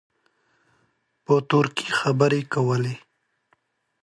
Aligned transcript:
په 1.25 1.33
ترکي 1.49 1.87
خبرې 1.99 2.41
کولې. 2.53 2.95